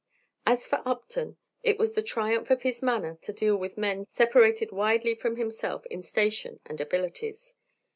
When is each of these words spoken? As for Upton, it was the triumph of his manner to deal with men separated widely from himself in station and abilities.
As 0.47 0.65
for 0.65 0.81
Upton, 0.83 1.37
it 1.61 1.77
was 1.77 1.93
the 1.93 2.01
triumph 2.01 2.49
of 2.49 2.63
his 2.63 2.81
manner 2.81 3.19
to 3.21 3.31
deal 3.31 3.55
with 3.55 3.77
men 3.77 4.03
separated 4.03 4.71
widely 4.71 5.13
from 5.13 5.35
himself 5.35 5.85
in 5.91 6.01
station 6.01 6.59
and 6.65 6.81
abilities. 6.81 7.53